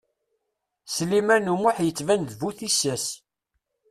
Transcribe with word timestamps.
Sliman 0.95 1.51
U 1.53 1.55
Muḥ 1.61 1.77
yettban 1.85 2.21
d 2.29 2.31
bu 2.39 2.49
tissas. 2.57 3.05